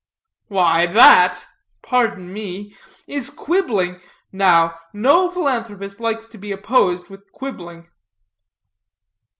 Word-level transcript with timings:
"Why, 0.47 0.87
that 0.87 1.45
pardon 1.83 2.33
me 2.33 2.75
is 3.05 3.29
quibbling. 3.29 4.01
Now, 4.31 4.79
no 4.95 5.29
philanthropist 5.29 5.99
likes 5.99 6.25
to 6.25 6.39
be 6.39 6.51
opposed 6.51 7.09
with 7.11 7.31
quibbling." 7.31 7.85